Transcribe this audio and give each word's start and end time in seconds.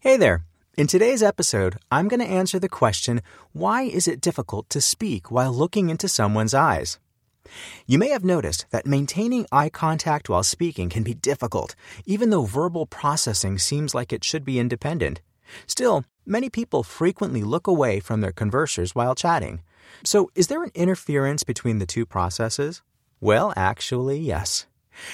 Hey 0.00 0.16
there. 0.16 0.44
In 0.76 0.86
today's 0.86 1.24
episode, 1.24 1.76
I'm 1.90 2.06
going 2.06 2.20
to 2.20 2.26
answer 2.26 2.60
the 2.60 2.68
question 2.68 3.20
why 3.52 3.82
is 3.82 4.06
it 4.06 4.20
difficult 4.20 4.70
to 4.70 4.80
speak 4.80 5.28
while 5.28 5.52
looking 5.52 5.90
into 5.90 6.06
someone's 6.06 6.54
eyes? 6.54 7.00
You 7.84 7.98
may 7.98 8.10
have 8.10 8.22
noticed 8.22 8.66
that 8.70 8.86
maintaining 8.86 9.44
eye 9.50 9.70
contact 9.70 10.28
while 10.28 10.44
speaking 10.44 10.88
can 10.88 11.02
be 11.02 11.14
difficult, 11.14 11.74
even 12.06 12.30
though 12.30 12.44
verbal 12.44 12.86
processing 12.86 13.58
seems 13.58 13.92
like 13.92 14.12
it 14.12 14.22
should 14.22 14.44
be 14.44 14.60
independent. 14.60 15.20
Still, 15.66 16.04
many 16.24 16.48
people 16.48 16.84
frequently 16.84 17.42
look 17.42 17.66
away 17.66 17.98
from 17.98 18.20
their 18.20 18.32
conversers 18.32 18.94
while 18.94 19.16
chatting. 19.16 19.62
So, 20.04 20.30
is 20.36 20.46
there 20.46 20.62
an 20.62 20.70
interference 20.76 21.42
between 21.42 21.80
the 21.80 21.86
two 21.86 22.06
processes? 22.06 22.82
Well, 23.20 23.52
actually, 23.56 24.20
yes. 24.20 24.64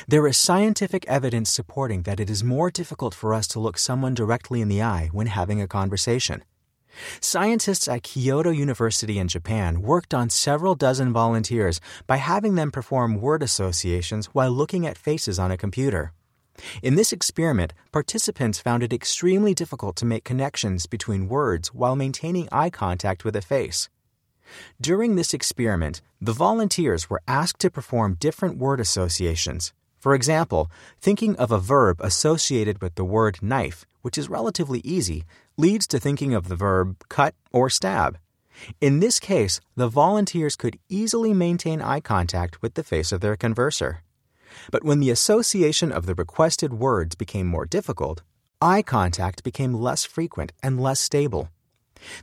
There 0.06 0.26
is 0.26 0.36
scientific 0.36 1.04
evidence 1.06 1.50
supporting 1.50 2.02
that 2.02 2.20
it 2.20 2.30
is 2.30 2.44
more 2.44 2.70
difficult 2.70 3.14
for 3.14 3.34
us 3.34 3.46
to 3.48 3.60
look 3.60 3.78
someone 3.78 4.14
directly 4.14 4.60
in 4.60 4.68
the 4.68 4.82
eye 4.82 5.08
when 5.12 5.26
having 5.26 5.60
a 5.60 5.68
conversation. 5.68 6.44
Scientists 7.20 7.88
at 7.88 8.02
Kyoto 8.02 8.50
University 8.50 9.18
in 9.18 9.28
Japan 9.28 9.82
worked 9.82 10.14
on 10.14 10.30
several 10.30 10.74
dozen 10.74 11.12
volunteers 11.12 11.80
by 12.06 12.16
having 12.16 12.54
them 12.54 12.70
perform 12.70 13.20
word 13.20 13.42
associations 13.42 14.26
while 14.26 14.50
looking 14.50 14.86
at 14.86 14.98
faces 14.98 15.38
on 15.38 15.50
a 15.50 15.56
computer. 15.56 16.12
In 16.82 16.94
this 16.94 17.12
experiment, 17.12 17.72
participants 17.90 18.60
found 18.60 18.84
it 18.84 18.92
extremely 18.92 19.54
difficult 19.54 19.96
to 19.96 20.06
make 20.06 20.22
connections 20.22 20.86
between 20.86 21.28
words 21.28 21.74
while 21.74 21.96
maintaining 21.96 22.48
eye 22.52 22.70
contact 22.70 23.24
with 23.24 23.34
a 23.34 23.42
face. 23.42 23.88
During 24.80 25.16
this 25.16 25.34
experiment, 25.34 26.00
the 26.20 26.32
volunteers 26.32 27.10
were 27.10 27.22
asked 27.26 27.58
to 27.60 27.70
perform 27.70 28.16
different 28.20 28.56
word 28.56 28.78
associations. 28.78 29.72
For 30.04 30.14
example, 30.14 30.70
thinking 31.00 31.34
of 31.36 31.50
a 31.50 31.58
verb 31.58 31.98
associated 32.02 32.82
with 32.82 32.94
the 32.94 33.06
word 33.06 33.38
knife, 33.40 33.86
which 34.02 34.18
is 34.18 34.28
relatively 34.28 34.80
easy, 34.80 35.24
leads 35.56 35.86
to 35.86 35.98
thinking 35.98 36.34
of 36.34 36.48
the 36.48 36.56
verb 36.56 37.02
cut 37.08 37.34
or 37.52 37.70
stab. 37.70 38.18
In 38.82 39.00
this 39.00 39.18
case, 39.18 39.62
the 39.76 39.88
volunteers 39.88 40.56
could 40.56 40.78
easily 40.90 41.32
maintain 41.32 41.80
eye 41.80 42.00
contact 42.00 42.60
with 42.60 42.74
the 42.74 42.84
face 42.84 43.12
of 43.12 43.22
their 43.22 43.34
converser. 43.34 44.00
But 44.70 44.84
when 44.84 45.00
the 45.00 45.08
association 45.08 45.90
of 45.90 46.04
the 46.04 46.14
requested 46.14 46.74
words 46.74 47.14
became 47.14 47.46
more 47.46 47.64
difficult, 47.64 48.20
eye 48.60 48.82
contact 48.82 49.42
became 49.42 49.72
less 49.72 50.04
frequent 50.04 50.52
and 50.62 50.78
less 50.78 51.00
stable. 51.00 51.48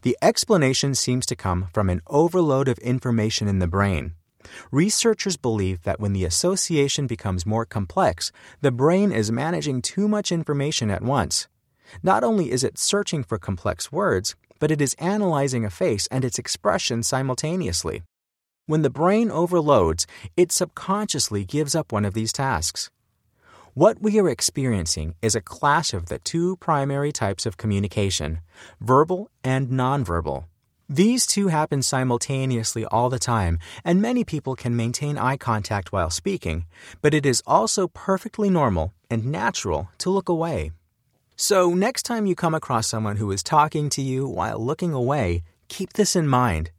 The 0.04 0.16
explanation 0.22 0.94
seems 0.94 1.26
to 1.26 1.36
come 1.36 1.70
from 1.74 1.90
an 1.90 2.02
overload 2.06 2.68
of 2.68 2.78
information 2.78 3.48
in 3.48 3.58
the 3.58 3.66
brain. 3.66 4.14
Researchers 4.72 5.38
believe 5.38 5.84
that 5.84 6.00
when 6.00 6.14
the 6.14 6.25
association 6.25 7.08
becomes 7.08 7.45
more 7.45 7.66
complex, 7.66 8.31
the 8.61 8.72
brain 8.72 9.11
is 9.11 9.31
managing 9.31 9.81
too 9.81 10.08
much 10.08 10.31
information 10.31 10.89
at 10.89 11.02
once. 11.02 11.47
Not 12.03 12.23
only 12.23 12.52
is 12.52 12.64
it 12.64 12.78
searching 12.78 13.23
for 13.23 13.38
complex 13.38 13.92
words, 13.92 14.36
but 14.59 14.72
it 14.72 14.81
is 14.81 14.94
analyzing 15.00 15.66
a 15.66 15.69
face 15.69 16.08
and 16.08 16.23
its 16.23 16.39
expression 16.39 17.03
simultaneously. 17.03 18.03
When 18.67 18.84
the 18.84 18.89
brain 18.89 19.31
overloads, 19.31 20.08
it 20.38 20.52
subconsciously 20.52 21.44
gives 21.45 21.75
up 21.75 21.92
one 21.92 22.06
of 22.06 22.14
these 22.14 22.31
tasks. 22.31 22.89
What 23.73 24.02
we 24.02 24.19
are 24.19 24.30
experiencing 24.30 25.16
is 25.22 25.34
a 25.34 25.42
clash 25.42 25.94
of 25.94 26.08
the 26.08 26.19
two 26.19 26.58
primary 26.58 27.12
types 27.12 27.45
of 27.45 27.58
communication 27.58 28.39
verbal 28.80 29.30
and 29.44 29.69
nonverbal. 29.69 30.45
These 30.94 31.25
two 31.25 31.47
happen 31.47 31.84
simultaneously 31.84 32.84
all 32.84 33.09
the 33.09 33.17
time, 33.17 33.59
and 33.86 34.02
many 34.02 34.25
people 34.25 34.58
can 34.58 34.75
maintain 34.75 35.17
eye 35.17 35.38
contact 35.38 35.94
while 35.94 36.09
speaking, 36.09 36.66
but 37.02 37.14
it 37.14 37.25
is 37.25 37.42
also 37.47 37.88
perfectly 37.88 38.50
normal 38.50 38.94
and 39.09 39.28
natural 39.28 39.88
to 40.00 40.09
look 40.09 40.28
away. 40.28 40.73
So, 41.38 41.73
next 41.73 42.03
time 42.03 42.25
you 42.25 42.36
come 42.36 42.53
across 42.53 42.89
someone 42.89 43.16
who 43.16 43.31
is 43.31 43.42
talking 43.42 43.89
to 43.89 44.02
you 44.02 44.28
while 44.28 44.59
looking 44.59 44.92
away, 44.92 45.44
keep 45.69 45.94
this 45.94 46.14
in 46.14 46.28
mind. 46.28 46.72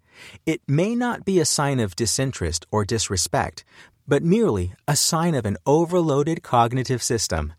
It 0.45 0.61
may 0.69 0.95
not 0.95 1.25
be 1.25 1.41
a 1.41 1.47
sign 1.47 1.81
of 1.81 1.97
disinterest 1.97 2.67
or 2.71 2.85
disrespect, 2.85 3.65
but 4.07 4.23
merely 4.23 4.75
a 4.87 4.95
sign 4.95 5.35
of 5.35 5.47
an 5.47 5.57
overloaded 5.65 6.43
cognitive 6.43 7.03
system. 7.03 7.55